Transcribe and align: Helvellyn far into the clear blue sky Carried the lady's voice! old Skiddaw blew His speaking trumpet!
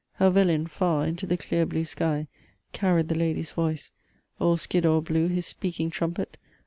Helvellyn 0.19 0.65
far 0.65 1.05
into 1.05 1.27
the 1.27 1.37
clear 1.37 1.63
blue 1.63 1.85
sky 1.85 2.27
Carried 2.73 3.07
the 3.07 3.13
lady's 3.13 3.51
voice! 3.51 3.91
old 4.39 4.59
Skiddaw 4.59 4.99
blew 5.01 5.27
His 5.27 5.45
speaking 5.45 5.91
trumpet! 5.91 6.37